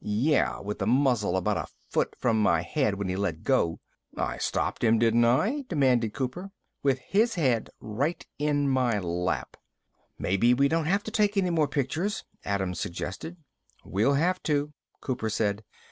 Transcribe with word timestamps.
"Yeah, 0.03 0.61
with 0.61 0.79
the 0.79 0.87
muzzle 0.87 1.37
about 1.37 1.57
a 1.57 1.67
foot 1.91 2.15
from 2.17 2.41
my 2.41 2.63
head 2.63 2.95
when 2.95 3.07
he 3.07 3.15
let 3.15 3.43
go." 3.43 3.79
"I 4.17 4.39
stopped 4.39 4.83
him, 4.83 4.97
didn't 4.97 5.25
I?" 5.25 5.63
demanded 5.69 6.15
Cooper. 6.15 6.49
"With 6.81 6.97
his 6.97 7.35
head 7.35 7.69
right 7.79 8.25
in 8.39 8.67
my 8.67 8.97
lap." 8.97 9.57
"Maybe 10.17 10.55
we 10.55 10.67
won't 10.67 10.87
have 10.87 11.03
to 11.03 11.11
take 11.11 11.37
any 11.37 11.51
more 11.51 11.67
pictures," 11.67 12.23
Adams 12.43 12.79
suggested. 12.79 13.37
"We'll 13.85 14.13
have 14.15 14.41
to," 14.41 14.73
Cooper 15.01 15.29
said. 15.29 15.63